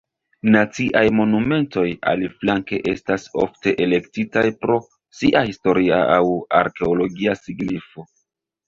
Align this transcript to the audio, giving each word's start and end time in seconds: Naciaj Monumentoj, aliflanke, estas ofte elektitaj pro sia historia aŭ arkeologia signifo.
Naciaj 0.53 1.03
Monumentoj, 1.17 1.83
aliflanke, 2.13 2.81
estas 2.95 3.27
ofte 3.45 3.75
elektitaj 3.87 4.45
pro 4.65 4.79
sia 5.21 5.47
historia 5.53 6.03
aŭ 6.19 6.27
arkeologia 6.65 7.41
signifo. 7.47 8.11